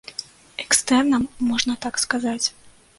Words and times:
Экстэрнам, 0.63 1.29
можна 1.51 1.73
так 1.87 2.05
сказаць. 2.09 2.45